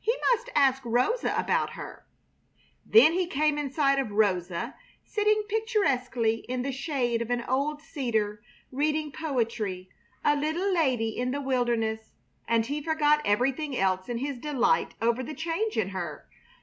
[0.00, 2.06] He must ask Rosa about her.
[2.86, 7.82] Then he came in sight of Rosa sitting picturesquely in the shade of an old
[7.82, 8.40] cedar,
[8.72, 9.90] reading poetry,
[10.24, 12.14] a little lady in the wilderness,
[12.48, 16.30] and he forgot everything else in his delight over the change in her.